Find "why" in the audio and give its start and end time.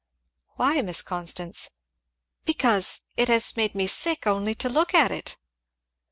0.55-0.81